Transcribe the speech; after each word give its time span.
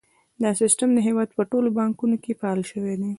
دا 0.41 0.49
سیستم 0.61 0.89
د 0.93 0.99
هیواد 1.07 1.29
په 1.37 1.43
ټولو 1.51 1.69
بانکونو 1.79 2.15
کې 2.23 2.37
فعال 2.39 2.61
شوی 2.71 2.93
دی۔ 2.99 3.09